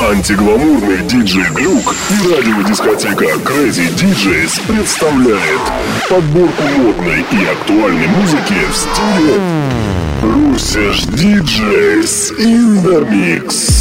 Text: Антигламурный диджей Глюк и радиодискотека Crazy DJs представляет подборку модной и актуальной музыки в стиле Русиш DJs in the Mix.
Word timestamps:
Антигламурный 0.00 1.02
диджей 1.06 1.50
Глюк 1.50 1.94
и 2.10 2.34
радиодискотека 2.34 3.24
Crazy 3.24 3.94
DJs 3.94 4.66
представляет 4.66 5.60
подборку 6.08 6.62
модной 6.78 7.24
и 7.30 7.44
актуальной 7.44 8.06
музыки 8.06 8.54
в 8.70 8.76
стиле 8.76 9.40
Русиш 10.22 11.04
DJs 11.06 12.38
in 12.38 12.82
the 12.82 13.08
Mix. 13.10 13.77